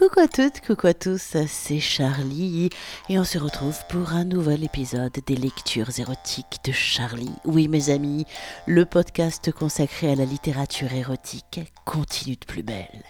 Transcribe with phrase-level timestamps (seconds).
[0.00, 2.70] Coucou à toutes, coucou à tous, c'est Charlie
[3.10, 7.34] et on se retrouve pour un nouvel épisode des lectures érotiques de Charlie.
[7.44, 8.24] Oui mes amis,
[8.66, 13.04] le podcast consacré à la littérature érotique continue de plus belle.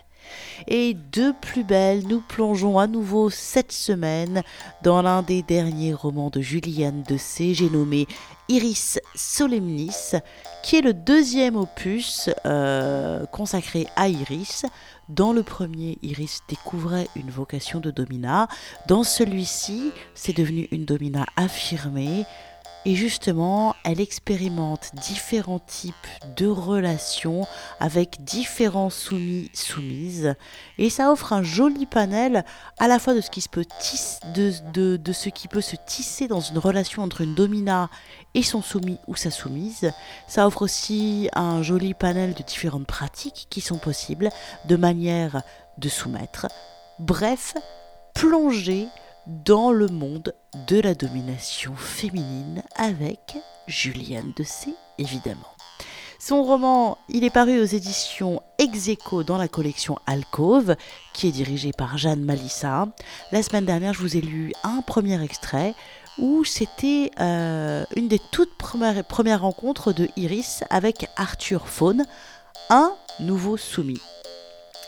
[0.68, 4.42] Et de plus belle, nous plongeons à nouveau cette semaine
[4.82, 7.54] dans l'un des derniers romans de Juliane de C.
[7.54, 8.06] J'ai nommé
[8.48, 10.12] Iris Solemnis,
[10.62, 14.66] qui est le deuxième opus euh, consacré à Iris.
[15.08, 18.48] Dans le premier, Iris découvrait une vocation de domina.
[18.88, 22.24] Dans celui-ci, c'est devenu une domina affirmée.
[22.86, 25.94] Et justement, elle expérimente différents types
[26.36, 27.46] de relations
[27.78, 30.34] avec différents soumis, soumises.
[30.78, 32.42] Et ça offre un joli panel
[32.78, 33.64] à la fois de ce qui, se peut
[35.60, 37.90] se tisser dans une relation entre une domina
[38.32, 39.92] et son soumis ou sa soumise.
[40.26, 44.30] Ça offre aussi un joli panel de différentes pratiques qui sont possibles
[44.64, 45.42] de manière
[45.76, 46.46] de soumettre.
[46.98, 47.54] Bref,
[48.14, 48.88] plonger
[49.26, 50.34] dans le monde
[50.68, 55.54] de la domination féminine avec Juliane de C, évidemment.
[56.18, 60.76] Son roman, il est paru aux éditions Execo dans la collection Alcove,
[61.14, 62.88] qui est dirigée par Jeanne Malissa.
[63.32, 65.74] La semaine dernière, je vous ai lu un premier extrait
[66.18, 72.04] où c'était euh, une des toutes premières, premières rencontres de Iris avec Arthur Faune,
[72.68, 74.02] un nouveau soumis.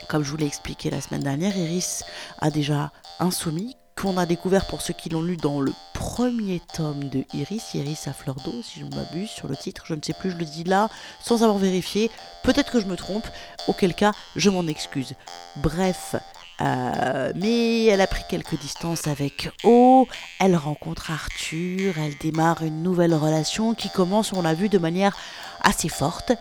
[0.07, 2.03] Comme je vous l'ai expliqué la semaine dernière, Iris
[2.39, 6.59] a déjà un soumis qu'on a découvert pour ceux qui l'ont lu dans le premier
[6.59, 9.93] tome de Iris, Iris à fleur d'eau, si je ne m'abuse, sur le titre, je
[9.93, 10.89] ne sais plus, je le dis là,
[11.21, 12.11] sans avoir vérifié,
[12.43, 13.25] peut-être que je me trompe,
[13.69, 15.13] auquel cas, je m'en excuse.
[15.55, 16.15] Bref,
[16.59, 20.05] euh, mais elle a pris quelques distances avec O,
[20.41, 25.15] elle rencontre Arthur, elle démarre une nouvelle relation qui commence, on l'a vu, de manière
[25.61, 26.33] assez forte.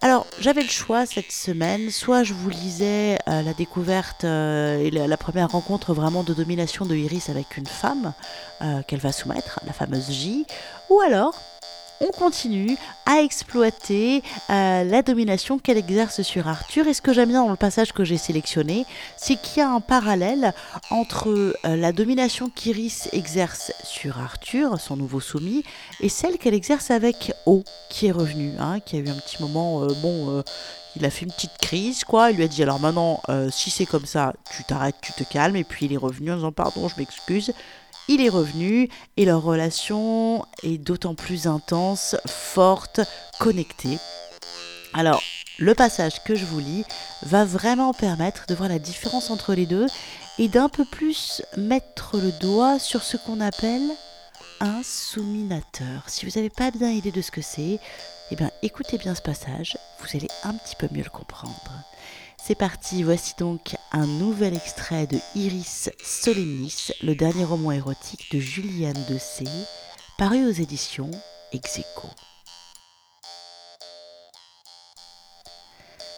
[0.00, 4.90] Alors, j'avais le choix cette semaine, soit je vous lisais euh, la découverte euh, et
[4.92, 8.12] la, première rencontre vraiment de domination de Iris avec une femme
[8.62, 10.46] euh, qu'elle va soumettre, la fameuse J,
[10.88, 11.34] ou alors
[12.00, 12.76] on continue
[13.06, 16.86] à exploiter euh, la domination qu'elle exerce sur Arthur.
[16.86, 18.86] Et ce que j'aime bien dans le passage que j'ai sélectionné,
[19.16, 20.52] c'est qu'il y a un parallèle
[20.90, 25.64] entre euh, la domination qu'Iris exerce sur Arthur, son nouveau soumis,
[26.00, 29.42] et celle qu'elle exerce avec O, qui est revenu, hein, qui a eu un petit
[29.42, 30.42] moment, euh, bon,
[30.96, 32.30] il a fait une petite crise, quoi.
[32.30, 33.20] Il lui a dit alors maintenant,
[33.50, 35.54] si c'est comme ça, tu t'arrêtes, tu te calmes.
[35.54, 37.52] Et puis il est revenu en disant pardon, je m'excuse
[38.08, 43.00] il est revenu et leur relation est d'autant plus intense, forte,
[43.38, 43.98] connectée.
[44.94, 45.22] Alors,
[45.58, 46.84] le passage que je vous lis
[47.22, 49.86] va vraiment permettre de voir la différence entre les deux
[50.38, 53.90] et d'un peu plus mettre le doigt sur ce qu'on appelle
[54.60, 56.04] un souminateur.
[56.06, 57.78] Si vous n'avez pas bien idée de ce que c'est,
[58.30, 61.72] eh bien écoutez bien ce passage, vous allez un petit peu mieux le comprendre.
[62.36, 68.38] C'est parti, voici donc un nouvel extrait de Iris Solemnis, le dernier roman érotique de
[68.38, 69.44] Juliane de C,
[70.18, 71.10] paru aux éditions
[71.52, 72.08] Execo.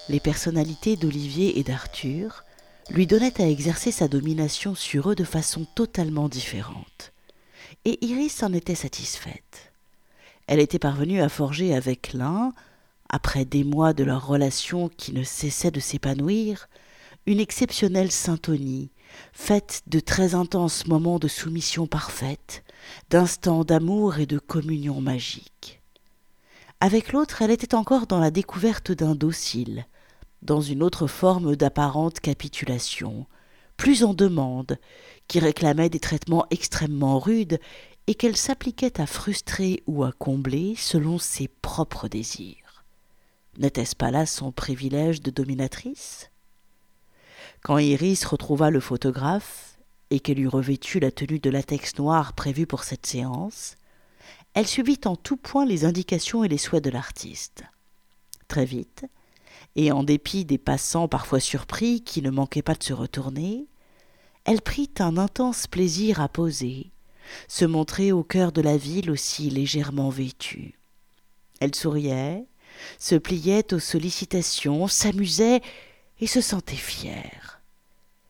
[0.08, 2.44] Les personnalités d'Olivier et d'Arthur
[2.90, 7.12] lui donnaient à exercer sa domination sur eux de façon totalement différente.
[7.84, 9.72] Et Iris en était satisfaite.
[10.48, 12.52] Elle était parvenue à forger avec l'un
[13.08, 16.68] après des mois de leur relation qui ne cessait de s'épanouir,
[17.26, 18.90] une exceptionnelle syntonie,
[19.32, 22.64] faite de très intenses moments de soumission parfaite,
[23.10, 25.80] d'instants d'amour et de communion magique.
[26.80, 29.86] Avec l'autre, elle était encore dans la découverte d'un docile,
[30.42, 33.26] dans une autre forme d'apparente capitulation,
[33.76, 34.78] plus en demande,
[35.28, 37.60] qui réclamait des traitements extrêmement rudes
[38.06, 42.84] et qu'elle s'appliquait à frustrer ou à combler selon ses propres désirs.
[43.58, 46.29] N'était-ce pas là son privilège de dominatrice?
[47.62, 49.78] Quand Iris retrouva le photographe
[50.10, 53.76] et qu'elle eut revêtu la tenue de latex noir prévue pour cette séance,
[54.54, 57.62] elle suivit en tout point les indications et les souhaits de l'artiste.
[58.48, 59.04] Très vite,
[59.76, 63.68] et en dépit des passants parfois surpris qui ne manquaient pas de se retourner,
[64.44, 66.92] elle prit un intense plaisir à poser,
[67.46, 70.80] se montrer au cœur de la ville aussi légèrement vêtue.
[71.60, 72.46] Elle souriait,
[72.98, 75.60] se pliait aux sollicitations, s'amusait
[76.20, 77.60] et se sentait fière,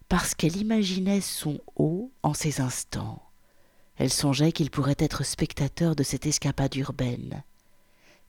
[0.08, 3.22] parce qu'elle imaginait son haut en ces instants.
[3.96, 7.42] Elle songeait qu'il pourrait être spectateur de cette escapade urbaine.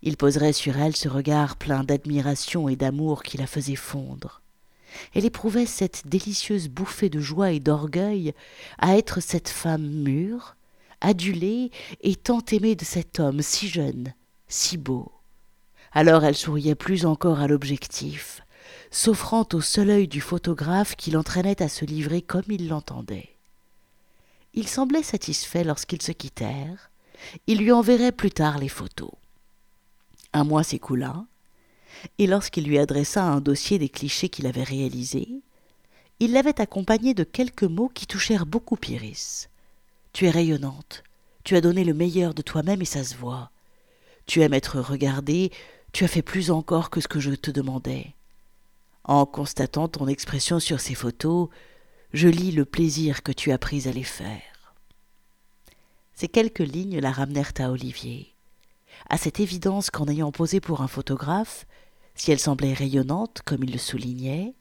[0.02, 4.42] Il poserait sur elle ce regard plein d'admiration et d'amour qui la faisait fondre.
[5.14, 8.34] Elle éprouvait cette délicieuse bouffée de joie et d'orgueil
[8.80, 10.56] à être cette femme mûre,
[11.00, 11.72] adulée
[12.02, 14.14] et tant aimée de cet homme si jeune,
[14.48, 15.12] si beau.
[15.94, 18.42] Alors elle souriait plus encore à l'objectif,
[18.92, 23.30] s'offrant au seul œil du photographe qui l'entraînait à se livrer comme il l'entendait.
[24.54, 26.92] Il semblait satisfait lorsqu'ils se quittèrent.
[27.48, 29.12] Il lui enverrait plus tard les photos.
[30.34, 31.26] Un mois s'écoula,
[32.18, 35.42] et lorsqu'il lui adressa un dossier des clichés qu'il avait réalisés,
[36.20, 39.50] il l'avait accompagné de quelques mots qui touchèrent beaucoup Iris.
[40.14, 41.04] Tu es rayonnante,
[41.44, 43.52] tu as donné le meilleur de toi-même et ça se voit.
[44.26, 45.52] Tu aimes être regardée,
[45.94, 48.16] tu as fait plus encore que ce que je te demandais.
[49.04, 51.50] En constatant ton expression sur ces photos,
[52.14, 54.76] je lis le plaisir que tu as pris à les faire.
[56.14, 58.36] Ces quelques lignes la ramenèrent à Olivier,
[59.10, 61.66] à cette évidence qu'en ayant posé pour un photographe,
[62.14, 64.54] si elle semblait rayonnante, comme il le soulignait,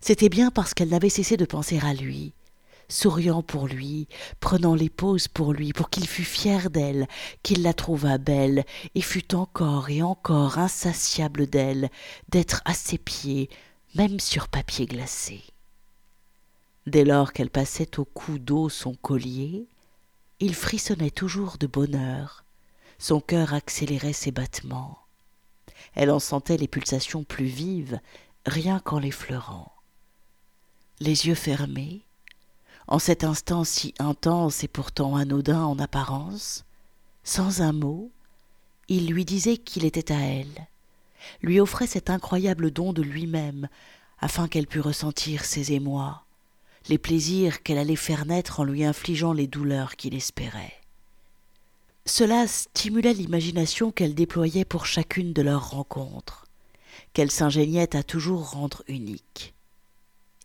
[0.00, 2.32] c'était bien parce qu'elle n'avait cessé de penser à lui,
[2.88, 4.08] souriant pour lui,
[4.40, 7.06] prenant les poses pour lui, pour qu'il fût fier d'elle,
[7.42, 11.90] qu'il la trouvât belle, et fût encore et encore insatiable d'elle,
[12.28, 13.48] d'être à ses pieds,
[13.96, 15.42] même sur papier glacé.
[16.86, 19.66] Dès lors qu'elle passait au cou d'eau son collier,
[20.38, 22.44] il frissonnait toujours de bonheur,
[22.98, 24.98] son cœur accélérait ses battements.
[25.94, 27.98] Elle en sentait les pulsations plus vives,
[28.44, 29.72] rien qu'en l'effleurant.
[31.00, 32.02] Les yeux fermés,
[32.88, 36.64] en cet instant si intense et pourtant anodin en apparence,
[37.24, 38.10] sans un mot,
[38.88, 40.68] il lui disait qu'il était à elle,
[41.42, 43.68] lui offrait cet incroyable don de lui-même,
[44.18, 46.24] afin qu'elle pût ressentir ses émois,
[46.88, 50.74] les plaisirs qu'elle allait faire naître en lui infligeant les douleurs qu'il espérait.
[52.04, 56.46] Cela stimulait l'imagination qu'elle déployait pour chacune de leurs rencontres,
[57.12, 59.54] qu'elle s'ingéniait à toujours rendre unique.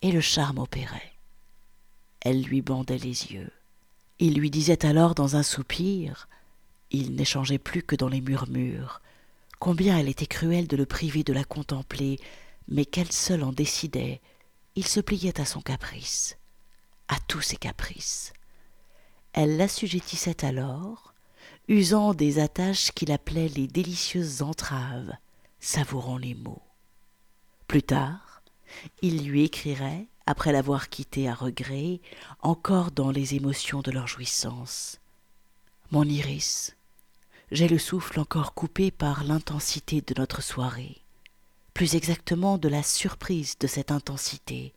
[0.02, 1.14] Et le charme opérait.
[2.22, 3.52] Elle lui bandait les yeux.
[4.18, 6.28] Il lui disait alors dans un soupir,
[6.90, 9.02] il n'échangeait plus que dans les murmures,
[9.62, 12.20] combien elle était cruelle de le priver de la contempler,
[12.68, 14.20] mais qu'elle seule en décidait,
[14.76, 16.36] il se pliait à son caprice,
[17.08, 18.34] à tous ses caprices.
[19.34, 21.14] Elle l'assujettissait alors,
[21.68, 25.14] usant des attaches qu'il appelait les délicieuses entraves,
[25.60, 26.64] savourant les mots.
[27.68, 28.42] Plus tard,
[29.04, 32.02] il lui écrirait, après l'avoir quittée à regret,
[32.42, 35.00] encore dans les émotions de leur jouissance.
[35.92, 36.76] Mon iris,
[37.52, 40.98] j'ai le souffle encore coupé par l'intensité de notre soirée,
[41.74, 44.74] plus exactement de la surprise de cette intensité,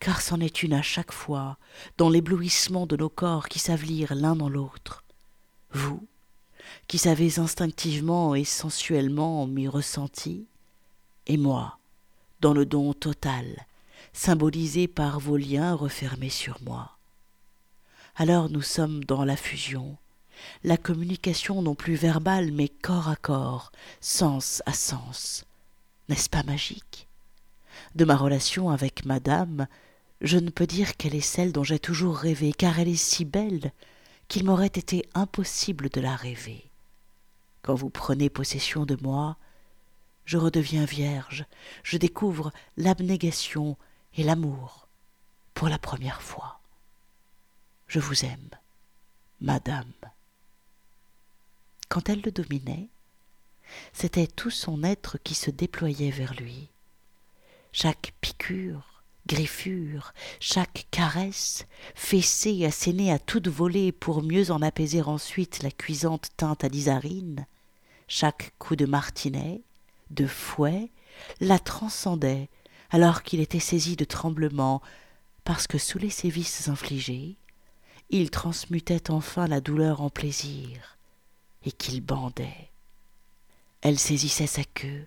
[0.00, 1.56] car c'en est une à chaque fois
[1.98, 5.02] dans l'éblouissement de nos corps qui savent lire l'un dans l'autre.
[5.72, 6.06] Vous,
[6.86, 10.46] qui savez instinctivement et sensuellement m'y ressentis,
[11.26, 11.78] et moi,
[12.40, 13.66] dans le don total
[14.12, 16.98] symbolisé par vos liens refermés sur moi.
[18.16, 19.96] Alors nous sommes dans la fusion,
[20.64, 25.44] la communication non plus verbale mais corps à corps, sens à sens.
[26.08, 27.08] N'est-ce pas magique?
[27.94, 29.66] De ma relation avec madame,
[30.20, 33.24] je ne peux dire qu'elle est celle dont j'ai toujours rêvé, car elle est si
[33.24, 33.72] belle
[34.28, 36.64] qu'il m'aurait été impossible de la rêver.
[37.62, 39.36] Quand vous prenez possession de moi,
[40.24, 41.44] je redeviens vierge,
[41.82, 43.76] je découvre l'abnégation
[44.16, 44.86] et l'amour
[45.54, 46.60] pour la première fois.
[47.88, 48.50] Je vous aime,
[49.40, 49.92] madame.
[51.92, 52.88] Quand elle le dominait,
[53.92, 56.70] c'était tout son être qui se déployait vers lui.
[57.70, 65.62] Chaque piqûre, griffure, chaque caresse, fessée, assénée à toute volée pour mieux en apaiser ensuite
[65.62, 67.44] la cuisante teinte alizarine,
[68.08, 69.60] chaque coup de martinet,
[70.10, 70.88] de fouet,
[71.40, 72.48] la transcendait
[72.88, 74.80] alors qu'il était saisi de tremblements,
[75.44, 77.36] parce que sous les sévices infligés,
[78.08, 80.96] il transmutait enfin la douleur en plaisir,
[81.64, 82.70] et qu'il bandait.
[83.80, 85.06] Elle saisissait sa queue,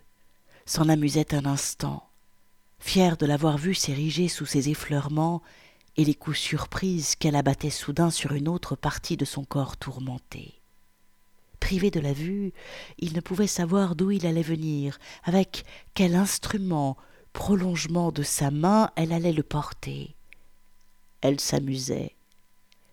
[0.65, 2.07] s'en amusait un instant,
[2.79, 5.41] fière de l'avoir vu s'ériger sous ses effleurements
[5.97, 10.53] et les coups surprises qu'elle abattait soudain sur une autre partie de son corps tourmenté.
[11.59, 12.53] Privé de la vue,
[12.99, 16.97] il ne pouvait savoir d'où il allait venir, avec quel instrument,
[17.33, 20.15] prolongement de sa main, elle allait le porter.
[21.21, 22.13] Elle s'amusait,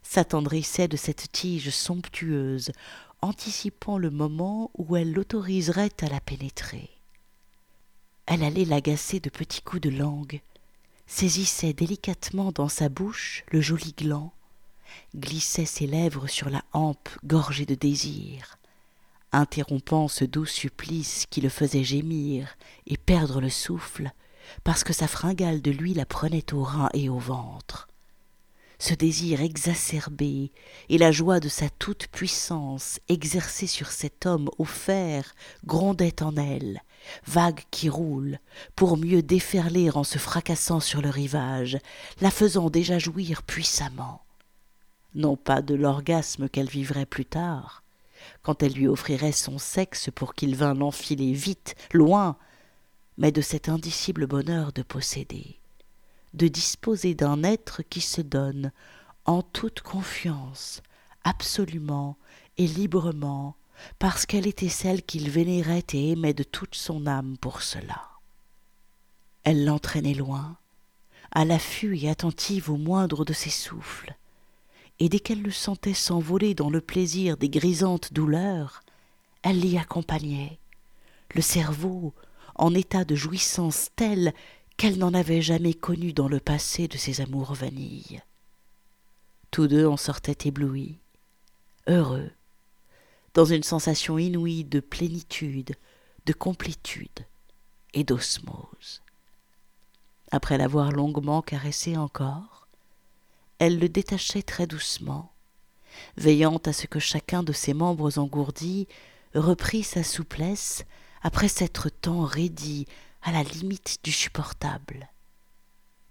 [0.02, 2.72] s'attendrissait de cette tige somptueuse,
[3.22, 6.90] anticipant le moment où elle l'autoriserait à la pénétrer.
[8.26, 10.40] Elle allait l'agacer de petits coups de langue,
[11.06, 14.32] saisissait délicatement dans sa bouche le joli gland,
[15.16, 18.58] glissait ses lèvres sur la hampe gorgée de désir,
[19.30, 24.12] interrompant ce doux supplice qui le faisait gémir et perdre le souffle,
[24.64, 27.88] parce que sa fringale de lui la prenait au rein et au ventre.
[28.82, 30.50] Ce désir exacerbé
[30.88, 36.82] et la joie de sa toute-puissance exercée sur cet homme offert grondaient en elle,
[37.24, 38.40] vague qui roule,
[38.74, 41.78] pour mieux déferler en se fracassant sur le rivage,
[42.20, 44.24] la faisant déjà jouir puissamment.
[45.14, 47.84] Non pas de l'orgasme qu'elle vivrait plus tard,
[48.42, 52.36] quand elle lui offrirait son sexe pour qu'il vînt l'enfiler vite, loin,
[53.16, 55.61] mais de cet indicible bonheur de posséder
[56.34, 58.72] de disposer d'un être qui se donne
[59.24, 60.82] en toute confiance,
[61.24, 62.16] absolument
[62.58, 63.56] et librement,
[63.98, 68.02] parce qu'elle était celle qu'il vénérait et aimait de toute son âme pour cela.
[69.44, 70.56] Elle l'entraînait loin,
[71.32, 74.14] à l'affût et attentive au moindre de ses souffles,
[74.98, 78.82] et dès qu'elle le sentait s'envoler dans le plaisir des grisantes douleurs,
[79.42, 80.58] elle l'y accompagnait,
[81.34, 82.14] le cerveau
[82.54, 84.32] en état de jouissance telle
[84.76, 88.20] qu'elle n'en avait jamais connu dans le passé de ses amours vanilles.
[89.50, 90.98] Tous deux en sortaient éblouis,
[91.86, 92.30] heureux,
[93.34, 95.74] dans une sensation inouïe de plénitude,
[96.26, 97.26] de complétude
[97.94, 99.02] et d'osmose.
[100.30, 102.66] Après l'avoir longuement caressé encore,
[103.58, 105.32] elle le détachait très doucement,
[106.16, 108.88] veillant à ce que chacun de ses membres engourdis
[109.34, 110.84] reprît sa souplesse
[111.22, 112.86] après s'être tant raidi
[113.22, 115.08] à la limite du supportable.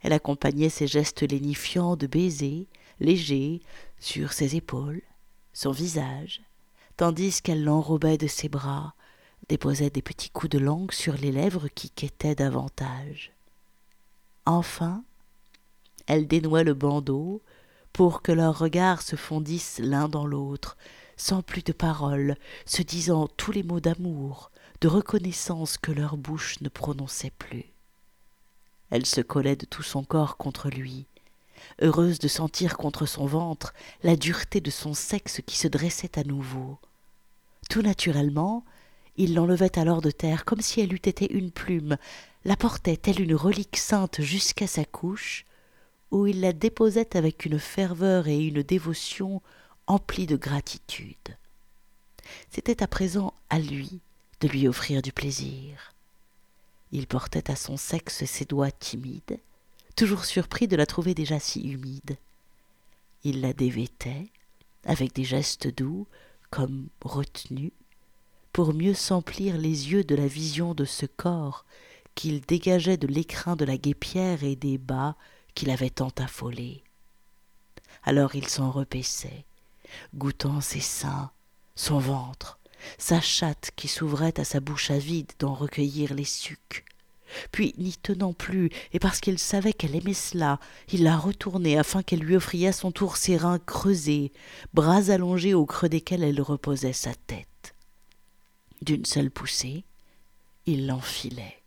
[0.02, 2.68] Elle accompagnait ses gestes lénifiants de baisers
[3.00, 3.62] légers
[4.00, 5.02] sur ses épaules,
[5.54, 6.42] son visage,
[6.98, 8.94] tandis qu'elle l'enrobait de ses bras,
[9.50, 13.34] déposait des petits coups de langue sur les lèvres qui quêtaient davantage.
[14.46, 15.04] Enfin,
[16.08, 17.42] elle dénouait le bandeau
[17.92, 20.78] pour que leurs regards se fondissent l'un dans l'autre,
[21.18, 24.51] sans plus de paroles, se disant tous les mots d'amour,
[24.82, 27.66] de reconnaissance que leur bouche ne prononçait plus.
[28.90, 31.06] Elle se collait de tout son corps contre lui,
[31.82, 36.24] heureuse de sentir contre son ventre la dureté de son sexe qui se dressait à
[36.24, 36.80] nouveau.
[37.70, 38.66] Tout naturellement,
[39.18, 41.98] il l'enlevait alors de terre comme si elle eût été une plume,
[42.44, 45.46] la portait telle une relique sainte jusqu'à sa couche,
[46.10, 49.44] où il la déposait avec une ferveur et une dévotion
[49.86, 51.38] emplies de gratitude.
[52.50, 54.02] C'était à présent à lui
[54.42, 55.94] de lui offrir du plaisir.
[56.92, 59.40] Il portait à son sexe ses doigts timides,
[59.96, 62.18] toujours surpris de la trouver déjà si humide.
[63.24, 64.28] Il la dévêtait,
[64.86, 66.08] avec des gestes doux,
[66.50, 67.72] comme retenus,
[68.52, 71.66] pour mieux s'emplir les yeux de la vision de ce corps
[72.16, 75.16] qu'il dégageait de l'écrin de la guépière et des bas
[75.56, 76.84] qu'il avait tant affolés.
[78.04, 79.46] Alors il s'en repaissait,
[80.16, 81.32] goûtant ses seins,
[81.76, 82.60] son ventre,
[82.98, 86.86] sa chatte qui s'ouvrait à sa bouche avide d'en recueillir les sucs.
[87.52, 90.60] Puis, n'y tenant plus, et parce qu'il savait qu'elle aimait cela,
[90.92, 94.32] il la retournait afin qu'elle lui offrit à son tour ses reins creusés,
[94.74, 97.76] bras allongés au creux desquels elle reposait sa tête.
[98.82, 99.86] D'une seule poussée,
[100.66, 101.62] il l'enfilait,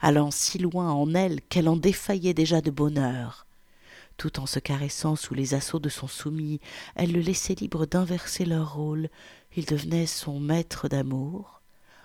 [0.00, 3.46] allant si loin en elle qu'elle en défaillait déjà de bonheur.
[4.16, 6.60] Tout en se caressant sous les assauts de son soumis,
[6.94, 9.10] elle le laissait libre d'inverser leur rôle,
[9.56, 11.62] il devenait son maître d'amour,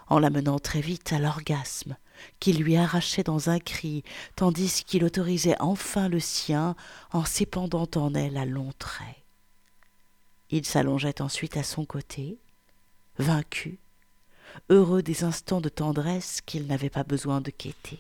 [0.08, 1.96] en l'amenant très vite à l'orgasme,
[2.39, 4.03] qu'il lui arrachait dans un cri,
[4.36, 6.75] tandis qu'il autorisait enfin le sien
[7.12, 9.15] en s'épandant en elle à longs traits.
[10.50, 12.38] Il s'allongeait ensuite à son côté,
[13.17, 13.79] vaincu,
[14.70, 18.00] heureux des instants de tendresse qu'il n'avait pas besoin de quêter.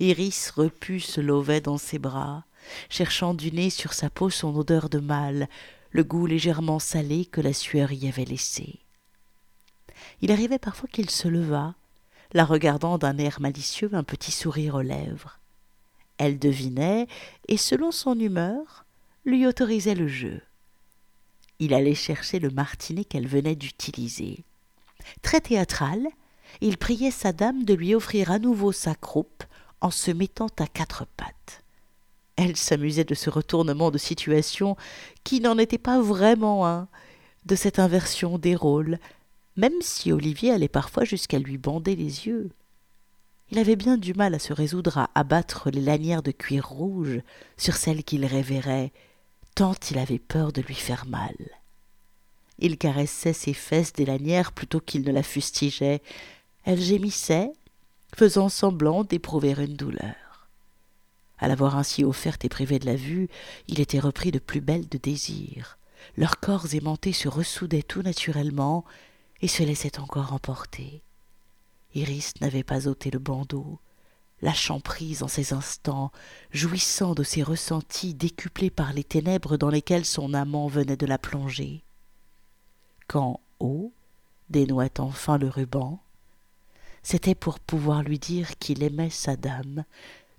[0.00, 2.44] Iris repue se lovait dans ses bras,
[2.88, 5.48] cherchant du nez sur sa peau son odeur de mâle,
[5.90, 8.80] le goût légèrement salé que la sueur y avait laissé.
[10.20, 11.74] Il arrivait parfois qu'il se levât,
[12.32, 15.38] la regardant d'un air malicieux, un petit sourire aux lèvres.
[16.18, 17.06] Elle devinait,
[17.46, 18.84] et selon son humeur,
[19.24, 20.42] lui autorisait le jeu.
[21.58, 24.44] Il allait chercher le martinet qu'elle venait d'utiliser.
[25.22, 26.06] Très théâtral,
[26.60, 29.44] il priait sa dame de lui offrir à nouveau sa croupe
[29.80, 31.62] en se mettant à quatre pattes.
[32.40, 34.76] Elle s'amusait de ce retournement de situation
[35.24, 36.86] qui n'en était pas vraiment un,
[37.46, 39.00] de cette inversion des rôles,
[39.56, 42.50] même si Olivier allait parfois jusqu'à lui bander les yeux.
[43.50, 47.22] Il avait bien du mal à se résoudre à abattre les lanières de cuir rouge
[47.56, 48.92] sur celle qu'il révérait,
[49.56, 51.34] tant il avait peur de lui faire mal.
[52.60, 56.02] Il caressait ses fesses des lanières plutôt qu'il ne la fustigeait.
[56.64, 57.50] Elle gémissait,
[58.14, 60.27] faisant semblant d'éprouver une douleur.
[61.38, 63.28] À l'avoir ainsi offerte et privée de la vue,
[63.68, 65.78] il était repris de plus belle de désir.
[66.16, 68.84] Leurs corps aimantés se ressoudaient tout naturellement
[69.40, 71.02] et se laissaient encore emporter.
[71.94, 73.80] Iris n'avait pas ôté le bandeau,
[74.42, 76.12] lâchant prise en ces instants,
[76.50, 81.18] jouissant de ses ressentis décuplés par les ténèbres dans lesquelles son amant venait de la
[81.18, 81.82] plonger.
[83.06, 83.92] Quand, haut,
[84.50, 86.00] dénouait enfin le ruban,
[87.02, 89.84] c'était pour pouvoir lui dire qu'il aimait sa dame,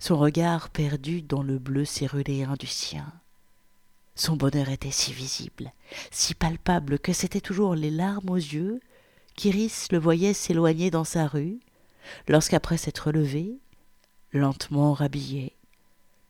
[0.00, 3.12] son regard perdu dans le bleu céruléen du sien.
[4.16, 5.72] Son bonheur était si visible,
[6.10, 8.80] si palpable que c'était toujours les larmes aux yeux
[9.36, 11.60] qu'Iris le voyait s'éloigner dans sa rue,
[12.28, 13.58] lorsqu'après s'être levé,
[14.32, 15.54] lentement rhabillé,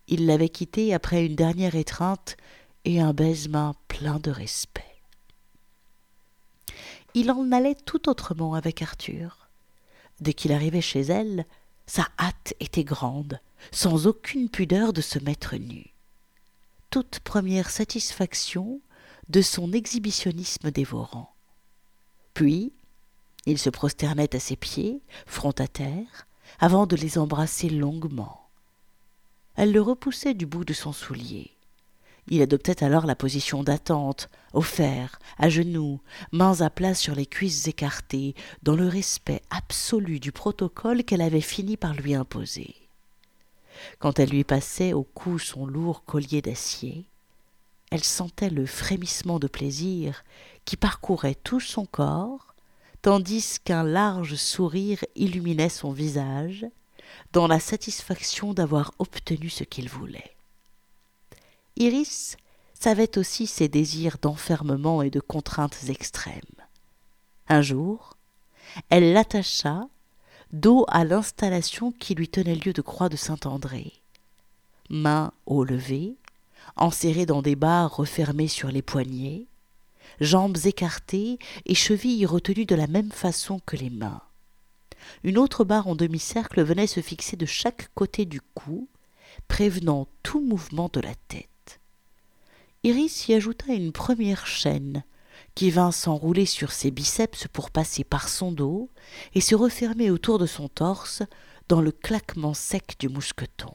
[0.09, 2.37] il l'avait quitté après une dernière étreinte
[2.85, 4.85] et un baisement plein de respect.
[7.15, 9.49] Il en allait tout autrement avec Arthur.
[10.21, 11.47] Dès qu'il arrivait chez elle,
[11.91, 13.41] sa hâte était grande,
[13.73, 15.93] sans aucune pudeur de se mettre nu.
[16.89, 18.81] Toute première satisfaction
[19.29, 21.35] de son exhibitionnisme dévorant.
[22.33, 22.73] Puis,
[23.45, 26.29] il se prosternait à ses pieds, front à terre,
[26.61, 28.49] avant de les embrasser longuement.
[29.57, 31.51] Elle le repoussait du bout de son soulier.
[32.29, 36.01] Il adoptait alors la position d'attente, au fer, à genoux,
[36.33, 41.41] mains à plat sur les cuisses écartées, dans le respect absolu du protocole qu'elle avait
[41.41, 42.75] fini par lui imposer.
[43.99, 47.07] Quand elle lui passait au cou son lourd collier d'acier,
[47.91, 50.23] elle sentait le frémissement de plaisir
[50.65, 52.55] qui parcourait tout son corps,
[53.03, 56.67] tandis qu'un large sourire illuminait son visage,
[57.33, 60.37] dans la satisfaction d'avoir obtenu ce qu'il voulait.
[61.81, 62.37] Iris
[62.75, 66.43] savait aussi ses désirs d'enfermement et de contraintes extrêmes.
[67.49, 68.19] Un jour,
[68.91, 69.89] elle l'attacha
[70.53, 73.95] dos à l'installation qui lui tenait lieu de croix de Saint-André.
[74.91, 76.17] Mains au lever,
[76.77, 79.47] enserrées dans des barres refermées sur les poignets,
[80.21, 84.21] jambes écartées et chevilles retenues de la même façon que les mains.
[85.25, 88.87] Une autre barre en demi-cercle venait se fixer de chaque côté du cou,
[89.49, 91.50] prévenant tout mouvement de la tête.
[92.83, 95.05] Iris y ajouta une première chaîne,
[95.55, 98.89] qui vint s'enrouler sur ses biceps pour passer par son dos
[99.35, 101.23] et se refermer autour de son torse
[101.69, 103.75] dans le claquement sec du mousqueton.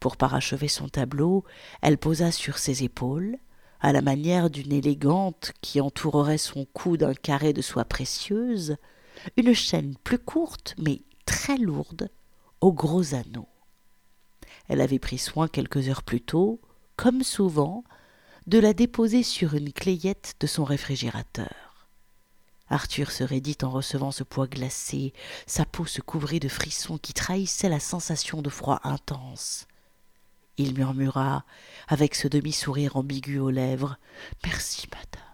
[0.00, 1.44] Pour parachever son tableau,
[1.82, 3.36] elle posa sur ses épaules,
[3.80, 8.76] à la manière d'une élégante qui entourerait son cou d'un carré de soie précieuse,
[9.36, 12.08] une chaîne plus courte mais très lourde,
[12.62, 13.48] aux gros anneaux.
[14.68, 16.60] Elle avait pris soin quelques heures plus tôt,
[17.02, 17.82] comme souvent,
[18.46, 21.88] de la déposer sur une clayette de son réfrigérateur.
[22.68, 25.12] Arthur se raidit en recevant ce poids glacé,
[25.48, 29.66] sa peau se couvrit de frissons qui trahissaient la sensation de froid intense.
[30.58, 31.44] Il murmura,
[31.88, 33.98] avec ce demi-sourire ambigu aux lèvres,
[34.44, 35.28] Merci, madame.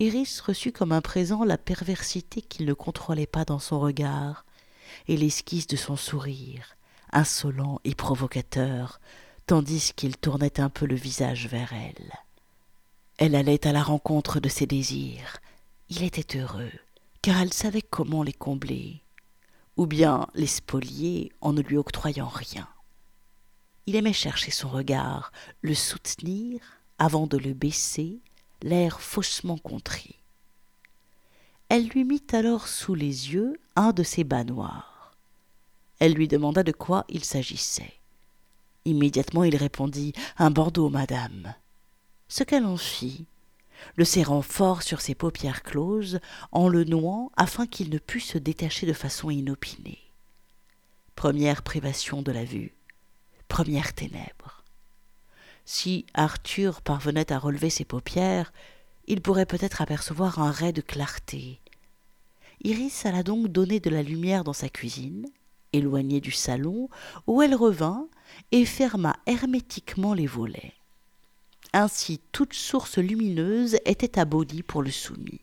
[0.00, 4.44] Iris reçut comme un présent la perversité qu'il ne contrôlait pas dans son regard,
[5.06, 6.74] et l'esquisse de son sourire,
[7.12, 8.98] insolent et provocateur,
[9.50, 12.12] tandis qu'il tournait un peu le visage vers elle.
[13.18, 15.38] Elle allait à la rencontre de ses désirs.
[15.88, 16.70] Il était heureux,
[17.20, 19.02] car elle savait comment les combler,
[19.76, 22.68] ou bien les spolier en ne lui octroyant rien.
[23.86, 25.32] Il aimait chercher son regard,
[25.62, 26.60] le soutenir
[27.00, 28.20] avant de le baisser,
[28.62, 30.14] l'air faussement contrit.
[31.68, 35.16] Elle lui mit alors sous les yeux un de ses bas noirs.
[35.98, 37.99] Elle lui demanda de quoi il s'agissait.
[38.84, 41.54] Immédiatement il répondit Un Bordeaux, madame.
[42.28, 43.26] Ce qu'elle en fit,
[43.96, 46.20] le serrant fort sur ses paupières closes,
[46.52, 49.98] en le nouant afin qu'il ne pût se détacher de façon inopinée.
[51.14, 52.74] Première privation de la vue,
[53.48, 54.64] première ténèbres.
[55.64, 58.52] Si Arthur parvenait à relever ses paupières,
[59.06, 61.60] il pourrait peut-être apercevoir un ray de clarté.
[62.62, 65.26] Iris alla donc donner de la lumière dans sa cuisine,
[65.72, 66.88] éloignée du salon,
[67.26, 68.08] où elle revint
[68.52, 70.74] et ferma hermétiquement les volets.
[71.72, 75.40] Ainsi toute source lumineuse était abolie pour le soumis.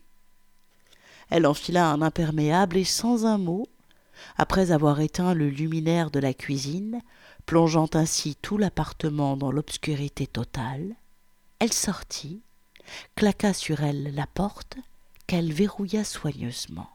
[1.30, 3.66] Elle enfila un imperméable et sans un mot,
[4.36, 7.00] après avoir éteint le luminaire de la cuisine,
[7.46, 10.94] plongeant ainsi tout l'appartement dans l'obscurité totale,
[11.60, 12.42] elle sortit,
[13.14, 14.76] claqua sur elle la porte
[15.26, 16.88] qu'elle verrouilla soigneusement.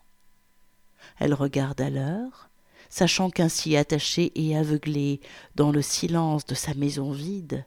[1.19, 2.49] Elle regarda l'heure,
[2.93, 5.19] sachant qu'ainsi attaché et aveuglé
[5.55, 7.65] dans le silence de sa maison vide,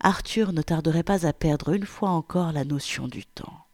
[0.00, 3.66] Arthur ne tarderait pas à perdre une fois encore la notion du temps.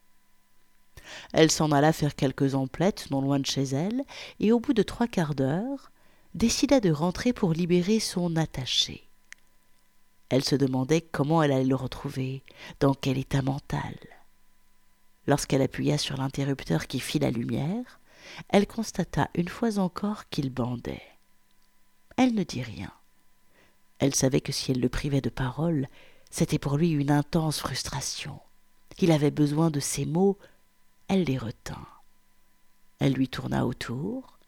[1.33, 4.03] Elle s'en alla faire quelques emplettes non loin de chez elle,
[4.41, 5.91] et au bout de trois quarts d'heure,
[6.35, 9.09] décida de rentrer pour libérer son attaché.
[10.29, 12.43] Elle se demandait comment elle allait le retrouver,
[12.79, 13.97] dans quel état mental.
[15.27, 18.00] Lorsqu'elle appuya sur l'interrupteur qui fit la lumière,
[18.49, 21.03] elle constata une fois encore qu'il bandait.
[22.16, 22.93] Elle ne dit rien.
[23.99, 25.88] Elle savait que si elle le privait de parole,
[26.31, 28.40] c'était pour lui une intense frustration.
[28.99, 30.38] Il avait besoin de ces mots,
[31.09, 31.87] elle les retint.
[32.99, 34.38] Elle lui tourna autour,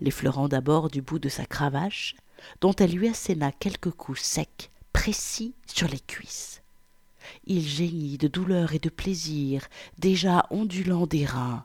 [0.00, 2.14] l'effleurant d'abord du bout de sa cravache,
[2.60, 6.62] dont elle lui asséna quelques coups secs, précis sur les cuisses.
[7.46, 11.64] Il gémit de douleur et de plaisir, déjà ondulant des reins.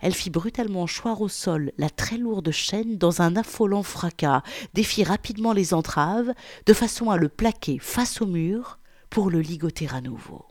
[0.00, 4.42] Elle fit brutalement choir au sol la très lourde chaîne dans un affolant fracas,
[4.72, 6.32] défit rapidement les entraves,
[6.66, 8.78] de façon à le plaquer face au mur
[9.10, 10.44] pour le ligoter à nouveau.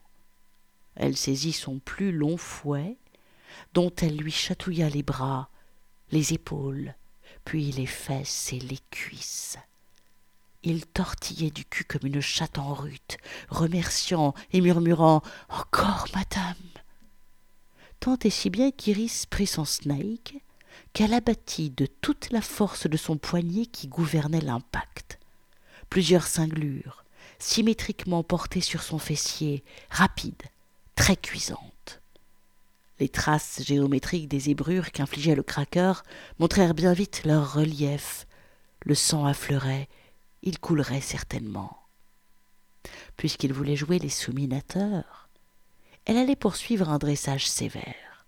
[0.96, 2.98] Elle saisit son plus long fouet,
[3.74, 5.50] dont elle lui chatouilla les bras,
[6.12, 6.96] les épaules,
[7.46, 9.58] puis les fesses et les cuisses.
[10.64, 13.18] Il tortillait du cul comme une chatte en rute,
[13.50, 16.83] remerciant et murmurant Encore, madame
[18.04, 20.36] Tant et si bien qu'Iris prit son snake,
[20.92, 25.20] qu'elle abattit de toute la force de son poignet qui gouvernait l'impact.
[25.90, 27.06] Plusieurs cinglures,
[27.40, 30.44] symétriquement portées sur son fessier, rapides,
[30.96, 32.02] très cuisantes.
[33.00, 36.04] Les traces géométriques des ébrures qu'infligeait le craqueur
[36.40, 38.28] montrèrent bien vite leur relief.
[38.82, 39.88] Le sang affleurait,
[40.42, 41.80] il coulerait certainement.
[43.16, 45.23] Puisqu'il voulait jouer les souminateurs,
[46.06, 48.26] elle allait poursuivre un dressage sévère.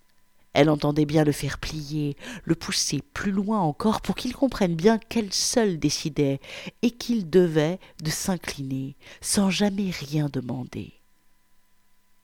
[0.54, 4.98] Elle entendait bien le faire plier, le pousser plus loin encore pour qu'il comprenne bien
[4.98, 6.40] qu'elle seule décidait
[6.82, 10.94] et qu'il devait de s'incliner sans jamais rien demander.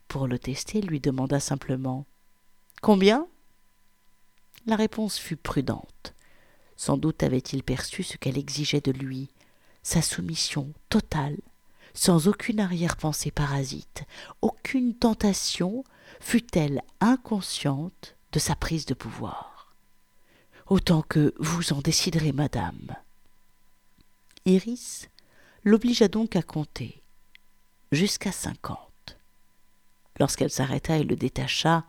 [0.08, 2.06] Pour le tester, elle lui demanda simplement
[2.82, 3.28] Combien?
[4.66, 6.14] La réponse fut prudente.
[6.78, 9.30] Sans doute avait-il perçu ce qu'elle exigeait de lui,
[9.84, 11.38] sa soumission totale,
[11.94, 14.04] sans aucune arrière-pensée parasite,
[14.42, 15.84] aucune tentation,
[16.20, 19.74] fût-elle inconsciente de sa prise de pouvoir.
[20.68, 22.96] Autant que vous en déciderez, madame.
[24.46, 25.10] Iris
[25.64, 27.04] l'obligea donc à compter,
[27.92, 29.18] jusqu'à cinquante.
[30.20, 31.86] Lorsqu'elle s'arrêta et le détacha,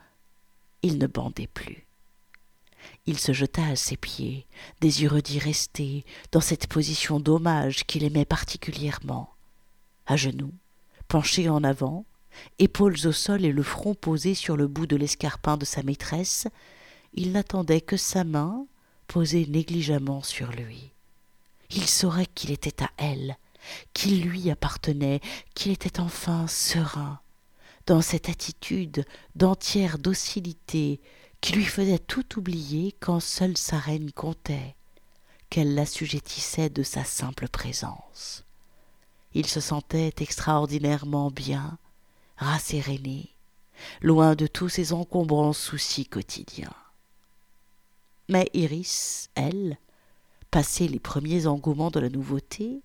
[0.82, 1.86] il ne bandait plus.
[3.06, 4.46] Il se jeta à ses pieds,
[4.80, 9.31] désireux d'y rester, dans cette position d'hommage qu'il aimait particulièrement.
[10.12, 10.53] À genoux,
[11.09, 12.05] penché en avant,
[12.59, 16.48] épaules au sol et le front posé sur le bout de l'escarpin de sa maîtresse,
[17.14, 18.66] il n'attendait que sa main
[19.07, 20.92] posée négligemment sur lui.
[21.70, 23.38] Il saurait qu'il était à elle,
[23.94, 25.22] qu'il lui appartenait,
[25.55, 27.18] qu'il était enfin serein,
[27.87, 31.01] dans cette attitude d'entière docilité
[31.40, 34.77] qui lui faisait tout oublier quand seule sa reine comptait,
[35.48, 38.44] qu'elle l'assujettissait de sa simple présence.
[39.34, 41.78] Il se sentait extraordinairement bien,
[42.36, 43.30] rasséréné,
[44.00, 46.74] loin de tous ses encombrants soucis quotidiens.
[48.28, 49.78] Mais Iris, elle,
[50.50, 52.82] passé les premiers engouements de la nouveauté,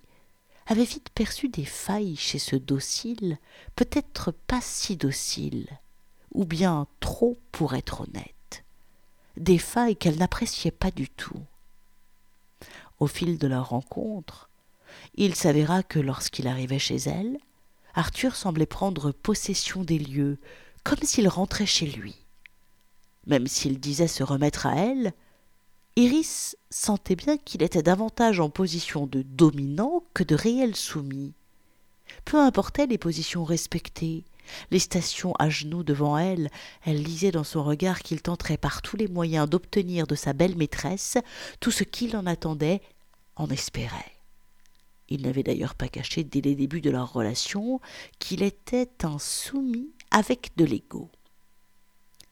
[0.67, 3.37] avait vite perçu des failles chez ce docile,
[3.75, 5.67] peut-être pas si docile,
[6.33, 8.33] ou bien trop pour être honnête
[9.37, 11.41] des failles qu'elle n'appréciait pas du tout.
[12.99, 14.46] Au fil de leur rencontre,
[15.15, 17.37] il s'avéra que lorsqu'il arrivait chez elle,
[17.93, 20.37] Arthur semblait prendre possession des lieux,
[20.83, 22.15] comme s'il rentrait chez lui.
[23.25, 25.13] Même s'il disait se remettre à elle,
[25.95, 31.33] Iris sentait bien qu'il était davantage en position de dominant que de réel soumis.
[32.23, 34.23] Peu importaient les positions respectées,
[34.71, 36.49] les stations à genoux devant elle,
[36.85, 40.55] elle lisait dans son regard qu'il tenterait par tous les moyens d'obtenir de sa belle
[40.55, 41.17] maîtresse
[41.59, 42.81] tout ce qu'il en attendait,
[43.35, 44.16] en espérait.
[45.09, 47.79] Il n'avait d'ailleurs pas caché dès les débuts de leur relation
[48.19, 51.09] qu'il était un soumis avec de l'ego.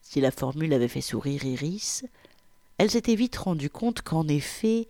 [0.02, 2.04] Si la formule avait fait sourire Iris,
[2.78, 4.88] elle s'était vite rendue compte qu'en effet,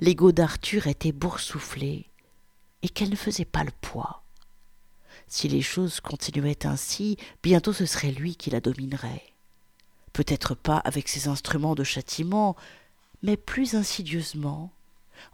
[0.00, 2.06] l'ego d'Arthur était boursouflé
[2.82, 4.22] et qu'elle ne faisait pas le poids.
[5.28, 9.24] Si les choses continuaient ainsi, bientôt ce serait lui qui la dominerait.
[10.12, 12.56] Peut-être pas avec ses instruments de châtiment,
[13.22, 14.72] mais plus insidieusement,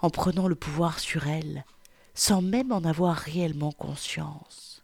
[0.01, 1.65] en prenant le pouvoir sur elle,
[2.15, 4.83] sans même en avoir réellement conscience.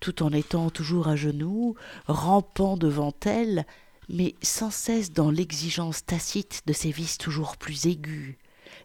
[0.00, 1.74] Tout en étant toujours à genoux,
[2.06, 3.66] rampant devant elle,
[4.08, 8.36] mais sans cesse dans l'exigence tacite de ses vices toujours plus aigus,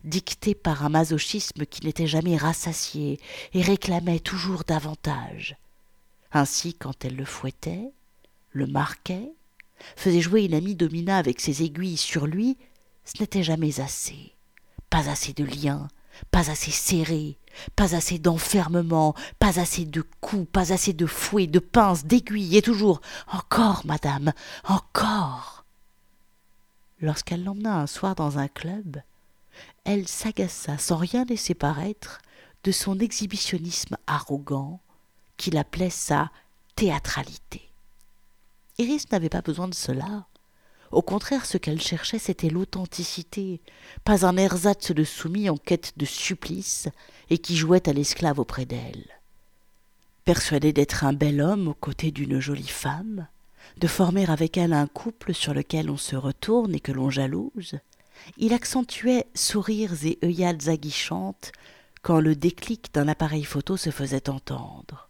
[0.04, 3.20] dicté par un masochisme qui n'était jamais rassasié
[3.54, 5.58] et réclamait toujours davantage.
[6.32, 7.92] Ainsi, quand elle le fouettait,
[8.52, 9.32] le marquait,
[9.96, 12.58] faisait jouer une amie domina avec ses aiguilles sur lui,
[13.04, 14.34] ce n'était jamais assez.
[14.90, 15.88] Pas assez de liens,
[16.32, 17.38] pas assez serré,
[17.76, 22.62] pas assez d'enfermement, pas assez de coups, pas assez de fouets, de pinces, d'aiguilles, et
[22.62, 25.66] toujours Encore, madame, encore.
[27.02, 29.02] Lorsqu'elle l'emmena un soir dans un club,
[29.84, 32.20] elle s'agaça sans rien laisser paraître
[32.64, 34.80] de son exhibitionnisme arrogant
[35.38, 36.32] qu'il appelait sa
[36.76, 37.70] théâtralité.
[38.78, 40.26] Iris n'avait pas besoin de cela.
[40.96, 43.60] Au contraire, ce qu'elle cherchait, c'était l'authenticité,
[44.06, 46.88] pas un ersatz de soumis en quête de supplice
[47.30, 49.04] et qui jouait à l'esclave auprès d'elle.
[50.24, 53.28] Persuadé d'être un bel homme aux côtés d'une jolie femme,
[53.78, 57.78] de former avec elle un couple sur lequel on se retourne et que l'on jalouse,
[58.38, 61.52] il accentuait sourires et œillades aguichantes
[62.04, 65.10] quand le déclic d'un appareil photo se faisait entendre.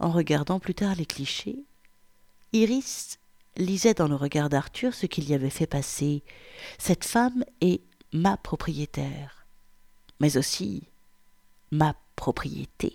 [0.00, 1.62] En regardant plus tard les clichés,
[2.52, 3.20] Iris
[3.56, 6.22] lisait dans le regard d'Arthur ce qu'il y avait fait passer.
[6.78, 9.46] Cette femme est ma propriétaire,
[10.20, 10.88] mais aussi
[11.70, 12.94] ma propriété.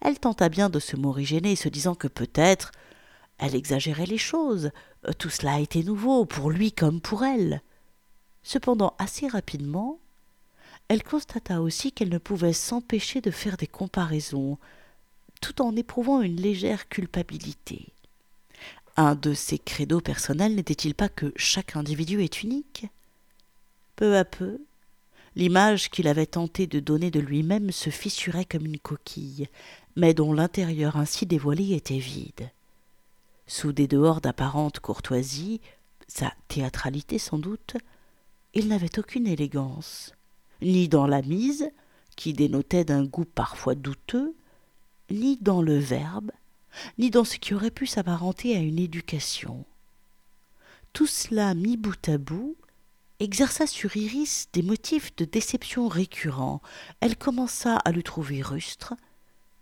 [0.00, 2.72] Elle tenta bien de se morigéner, se disant que peut-être
[3.38, 4.70] elle exagérait les choses.
[5.18, 7.62] Tout cela était nouveau, pour lui comme pour elle.
[8.42, 9.98] Cependant, assez rapidement,
[10.88, 14.58] elle constata aussi qu'elle ne pouvait s'empêcher de faire des comparaisons,
[15.40, 17.93] tout en éprouvant une légère culpabilité.
[18.96, 22.86] Un de ses credos personnels n'était-il pas que chaque individu est unique?
[23.96, 24.60] Peu à peu,
[25.34, 29.48] l'image qu'il avait tenté de donner de lui-même se fissurait comme une coquille,
[29.96, 32.50] mais dont l'intérieur ainsi dévoilé était vide.
[33.48, 35.60] Sous des dehors d'apparente courtoisie,
[36.06, 37.76] sa théâtralité sans doute,
[38.54, 40.12] il n'avait aucune élégance,
[40.62, 41.68] ni dans la mise,
[42.14, 44.36] qui dénotait d'un goût parfois douteux,
[45.10, 46.30] ni dans le verbe,
[46.98, 49.64] ni dans ce qui aurait pu s'apparenter à une éducation.
[50.92, 52.56] Tout cela mis bout à bout
[53.20, 56.60] exerça sur Iris des motifs de déception récurrents.
[57.00, 58.94] Elle commença à le trouver rustre.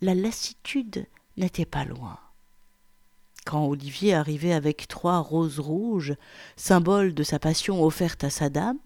[0.01, 2.19] La lassitude n'était pas loin.
[3.45, 6.15] Quand Olivier arrivait avec trois roses rouges,
[6.57, 8.79] symbole de sa passion offerte à sa dame,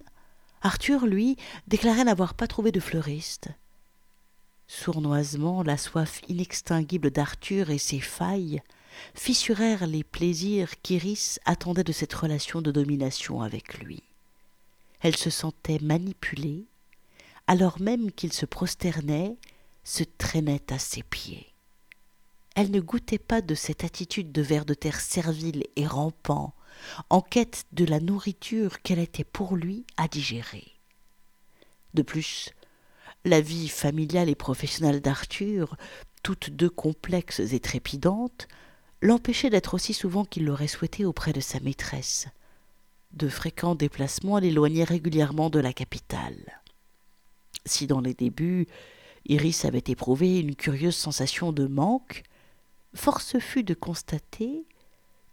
[0.62, 1.36] Arthur, lui,
[1.68, 3.48] déclarait n'avoir pas trouvé de fleuriste.
[4.68, 8.62] Sournoisement, la soif inextinguible d'Arthur et ses failles
[9.14, 14.02] fissurèrent les plaisirs qu'Iris attendait de cette relation de domination avec lui.
[15.00, 16.66] Elle se sentait manipulée,
[17.46, 19.36] alors même qu'il se prosternait,
[19.84, 21.52] se traînait à ses pieds.
[22.56, 26.54] Elle ne goûtait pas de cette attitude de ver de terre servile et rampant,
[27.10, 30.72] en quête de la nourriture qu'elle était pour lui à digérer.
[31.94, 32.50] De plus,
[33.26, 35.76] la vie familiale et professionnelle d'Arthur,
[36.22, 38.46] toutes deux complexes et trépidantes,
[39.02, 42.28] l'empêchait d'être aussi souvent qu'il l'aurait souhaité auprès de sa maîtresse.
[43.12, 46.60] De fréquents déplacements l'éloignaient régulièrement de la capitale.
[47.64, 48.68] Si dans les débuts
[49.26, 52.22] Iris avait éprouvé une curieuse sensation de manque,
[52.94, 54.64] force fut de constater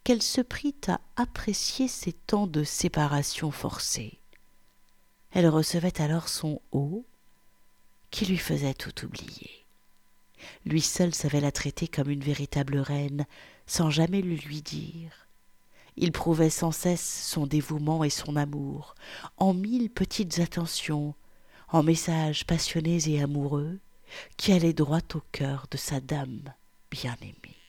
[0.04, 4.20] qu'elle se prit à apprécier ces temps de séparation forcée.
[5.32, 7.06] Elle recevait alors son haut,
[8.14, 9.66] qui lui faisait tout oublier.
[10.68, 13.26] Lui seul savait la traiter comme une véritable reine,
[13.66, 15.28] sans jamais le lui dire.
[15.98, 18.94] Il prouvait sans cesse son dévouement et son amour,
[19.38, 21.16] en mille petites attentions,
[21.70, 23.80] en messages passionnés et amoureux,
[24.38, 26.54] qui allaient droit au cœur de sa dame
[26.92, 27.63] bien-aimée.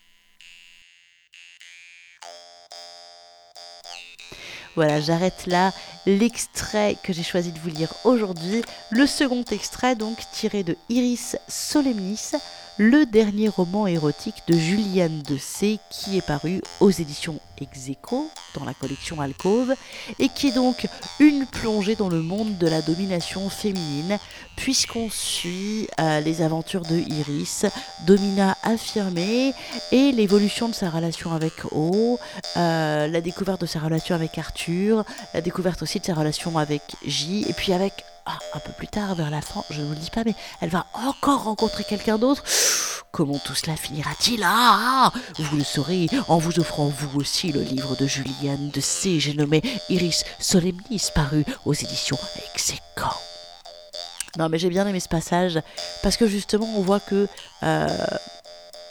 [4.76, 5.72] Voilà, j'arrête là
[6.04, 8.62] l'extrait que j'ai choisi de vous lire aujourd'hui.
[8.90, 12.32] Le second extrait, donc tiré de Iris Solemnis,
[12.78, 18.64] le dernier roman érotique de Juliane de C qui est paru aux éditions Execo dans
[18.64, 19.74] la collection Alcove
[20.18, 20.88] et qui est donc
[21.20, 24.18] une plongée dans le monde de la domination féminine
[24.56, 27.66] puisqu'on suit euh, les aventures de Iris,
[28.06, 29.54] Domina affirmée
[29.92, 32.18] et l'évolution de sa relation avec O,
[32.56, 36.82] euh, la découverte de sa relation avec Arthur, la découverte aussi de sa relation avec
[37.06, 39.92] J et puis avec ah, un peu plus tard, vers la fin, je ne vous
[39.92, 42.42] le dis pas, mais elle va encore rencontrer quelqu'un d'autre.
[43.12, 44.42] Comment tout cela finira-t-il?
[44.44, 49.20] Ah Vous le saurez en vous offrant vous aussi le livre de Juliane de C.
[49.20, 52.18] J'ai nommé Iris Solemnis, paru aux éditions
[52.54, 53.14] Execo.
[54.36, 55.60] Non, mais j'ai bien aimé ce passage
[56.02, 57.28] parce que justement, on voit que
[57.62, 57.88] euh,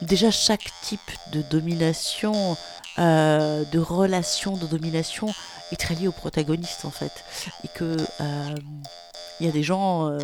[0.02, 2.56] déjà chaque type de domination,
[3.00, 5.34] euh, de relation de domination
[5.72, 7.26] est très lié au protagoniste en fait.
[7.65, 7.98] Et que.
[8.22, 8.56] Euh,
[9.39, 10.19] il y a des gens euh,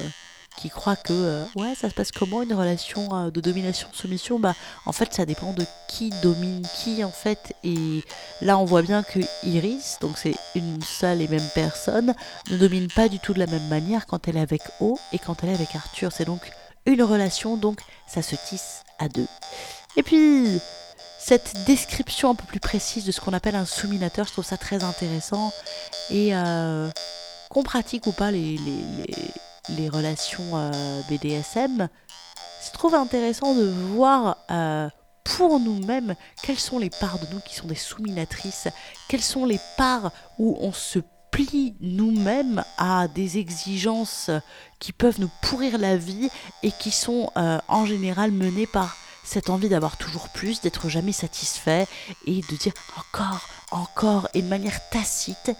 [0.59, 4.39] qui croient que euh, ouais ça se passe comment une relation euh, de domination soumission?
[4.39, 7.55] Bah en fait ça dépend de qui domine qui en fait.
[7.63, 8.03] Et
[8.41, 12.13] là on voit bien que Iris donc c'est une seule et même personne
[12.51, 15.19] ne domine pas du tout de la même manière quand elle est avec O et
[15.19, 16.11] quand elle est avec Arthur.
[16.11, 16.51] C'est donc
[16.85, 19.27] une relation donc ça se tisse à deux.
[19.95, 20.59] Et puis
[21.19, 24.57] cette description un peu plus précise de ce qu'on appelle un souminateur je trouve ça
[24.57, 25.53] très intéressant.
[26.09, 26.33] Et
[27.49, 28.57] qu'on pratique ou pas les,
[29.69, 31.89] les, relations euh, BDSM,
[32.65, 34.87] je trouve intéressant de voir euh,
[35.23, 38.67] pour nous-mêmes quelles sont les parts de nous qui sont des souminatrices,
[39.07, 40.99] quelles sont les parts où on se
[41.31, 44.31] plie nous-mêmes à des exigences
[44.79, 46.29] qui peuvent nous pourrir la vie
[46.63, 48.95] et qui sont euh, en général menées par
[49.29, 51.87] cette envie d'avoir toujours plus, d'être jamais satisfait
[52.25, 55.51] et de dire encore, encore et de manière tacite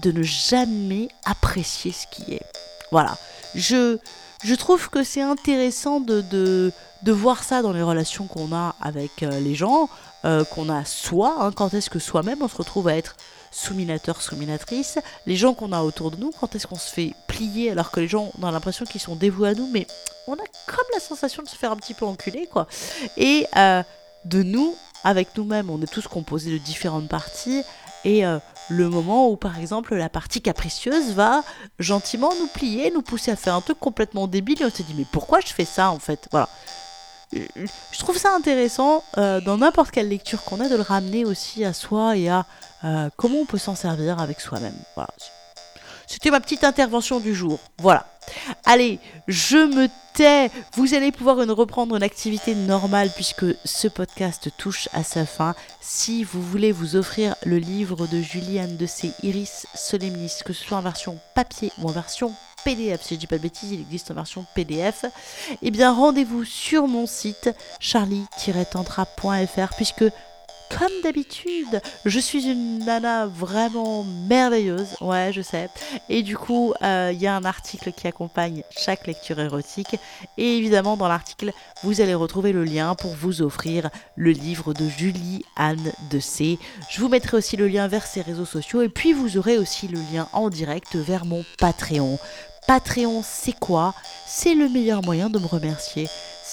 [0.00, 2.46] de ne jamais apprécier ce qui est.
[2.92, 3.18] Voilà.
[3.56, 3.98] Je,
[4.44, 6.72] je trouve que c'est intéressant de, de,
[7.12, 9.88] voir ça dans les relations qu'on a avec euh, les gens,
[10.24, 11.50] euh, qu'on a soi, hein.
[11.50, 13.16] quand est-ce que soi-même on se retrouve à être
[13.50, 17.72] souminateur, souminatrice, les gens qu'on a autour de nous, quand est-ce qu'on se fait plier
[17.72, 19.88] alors que les gens, on a l'impression qu'ils sont dévoués à nous, mais
[20.26, 22.66] on a comme la sensation de se faire un petit peu enculer, quoi.
[23.16, 23.82] Et euh,
[24.24, 27.62] de nous, avec nous-mêmes, on est tous composés de différentes parties,
[28.04, 31.42] et euh, le moment où, par exemple, la partie capricieuse va
[31.78, 34.94] gentiment nous plier, nous pousser à faire un truc complètement débile, et on se dit,
[34.96, 36.28] mais pourquoi je fais ça, en fait?
[36.30, 36.48] Voilà
[37.32, 41.64] je trouve ça intéressant euh, dans n'importe quelle lecture qu'on a de le ramener aussi
[41.64, 42.46] à soi et à
[42.84, 44.76] euh, comment on peut s'en servir avec soi-même.
[44.94, 45.10] Voilà.
[46.06, 47.58] C'était ma petite intervention du jour.
[47.78, 48.06] Voilà.
[48.64, 50.50] Allez, je me tais.
[50.74, 55.54] Vous allez pouvoir reprendre une activité normale puisque ce podcast touche à sa fin.
[55.80, 59.12] Si vous voulez vous offrir le livre de Juliane de C.
[59.22, 62.32] Iris Solemnis, que ce soit en version papier ou en version
[62.64, 65.04] PDF, si je dis pas de bêtises, il existe en version PDF,
[65.62, 70.04] eh bien rendez-vous sur mon site charlie-tantra.fr puisque
[70.70, 75.68] comme d'habitude, je suis une nana vraiment merveilleuse, ouais je sais.
[76.08, 79.96] Et du coup, euh, il y a un article qui accompagne chaque lecture érotique.
[80.36, 81.52] Et évidemment, dans l'article,
[81.82, 86.58] vous allez retrouver le lien pour vous offrir le livre de Julie Anne de C.
[86.90, 88.82] Je vous mettrai aussi le lien vers ses réseaux sociaux.
[88.82, 92.18] Et puis, vous aurez aussi le lien en direct vers mon Patreon.
[92.66, 93.94] Patreon, c'est quoi?
[94.26, 96.08] C'est le meilleur moyen de me remercier.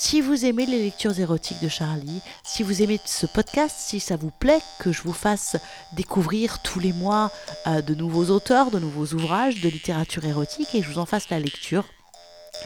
[0.05, 4.17] Si vous aimez les lectures érotiques de Charlie, si vous aimez ce podcast, si ça
[4.17, 5.55] vous plaît que je vous fasse
[5.93, 7.31] découvrir tous les mois
[7.67, 11.05] euh, de nouveaux auteurs, de nouveaux ouvrages de littérature érotique et que je vous en
[11.05, 11.85] fasse la lecture,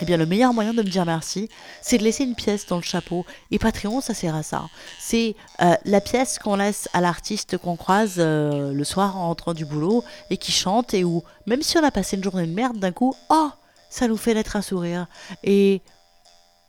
[0.02, 1.48] eh bien, le meilleur moyen de me dire merci,
[1.84, 3.24] c'est de laisser une pièce dans le chapeau.
[3.52, 4.68] Et Patreon, ça sert à ça.
[5.00, 9.54] C'est euh, la pièce qu'on laisse à l'artiste qu'on croise euh, le soir en rentrant
[9.54, 12.54] du boulot et qui chante et où, même si on a passé une journée de
[12.54, 13.52] merde, d'un coup, oh,
[13.92, 15.06] ça nous fait naître un sourire.
[15.44, 15.84] Et